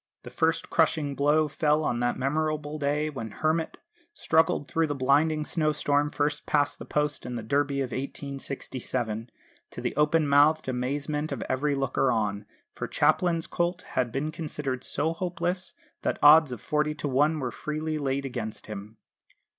The 0.23 0.31
first 0.31 0.71
crushing 0.71 1.13
blow 1.13 1.47
fell 1.47 1.83
on 1.83 1.99
that 1.99 2.17
memorable 2.17 2.79
day 2.79 3.07
when 3.11 3.29
Hermit 3.29 3.77
struggled 4.13 4.67
through 4.67 4.89
a 4.89 4.95
blinding 4.95 5.45
snowstorm 5.45 6.09
first 6.09 6.47
past 6.47 6.79
the 6.79 6.85
post 6.85 7.23
in 7.23 7.35
the 7.35 7.43
Derby 7.43 7.81
of 7.81 7.91
1867, 7.91 9.29
to 9.69 9.79
the 9.79 9.95
open 9.95 10.27
mouthed 10.27 10.67
amazement 10.67 11.31
of 11.31 11.43
every 11.47 11.75
looker 11.75 12.11
on; 12.11 12.47
for 12.73 12.87
Mr 12.87 12.91
Chaplin's 12.91 13.45
colt 13.45 13.83
had 13.89 14.11
been 14.11 14.31
considered 14.31 14.83
so 14.83 15.13
hopeless 15.13 15.75
that 16.01 16.17
odds 16.23 16.51
of 16.51 16.61
forty 16.61 16.95
to 16.95 17.07
one 17.07 17.39
were 17.39 17.51
freely 17.51 17.99
laid 17.99 18.25
against 18.25 18.65
him. 18.65 18.97